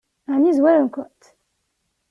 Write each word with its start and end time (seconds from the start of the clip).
Ɛni 0.33 0.51
zwaren-kent? 0.57 1.23